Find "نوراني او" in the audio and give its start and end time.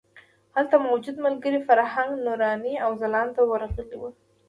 2.25-2.91